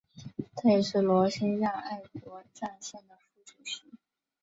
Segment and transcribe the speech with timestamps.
[0.55, 3.83] 他也是罗兴亚爱国障线的副主席。